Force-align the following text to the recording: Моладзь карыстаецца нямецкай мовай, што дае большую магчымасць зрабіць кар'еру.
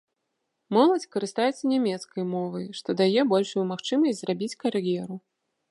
Моладзь 0.77 1.05
карыстаецца 1.15 1.63
нямецкай 1.73 2.23
мовай, 2.33 2.65
што 2.81 2.89
дае 3.03 3.21
большую 3.35 3.63
магчымасць 3.75 4.19
зрабіць 4.25 4.55
кар'еру. 4.65 5.15